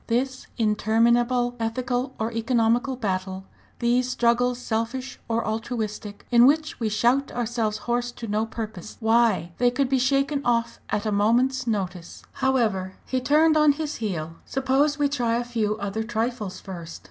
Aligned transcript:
This 0.07 0.47
interminable 0.57 1.55
ethical 1.59 2.15
or 2.17 2.31
economical 2.31 2.95
battle, 2.95 3.45
these 3.77 4.09
struggles 4.09 4.57
selfish 4.57 5.19
or 5.29 5.45
altruistic, 5.45 6.25
in 6.31 6.47
which 6.47 6.79
we 6.79 6.89
shout 6.89 7.31
ourselves 7.33 7.77
hoarse 7.85 8.11
to 8.13 8.25
no 8.27 8.47
purpose 8.47 8.97
why! 8.99 9.51
they 9.59 9.69
could 9.69 9.89
be 9.89 9.99
shaken 9.99 10.43
off 10.43 10.79
at 10.89 11.05
a 11.05 11.11
moment's 11.11 11.67
notice! 11.67 12.23
"However" 12.31 12.95
he 13.05 13.21
turned 13.21 13.55
on 13.55 13.73
his 13.73 13.97
heel 13.97 14.37
"suppose 14.43 14.97
we 14.97 15.07
try 15.07 15.35
a 15.37 15.43
few 15.43 15.77
other 15.77 16.01
trifles 16.03 16.59
first. 16.59 16.99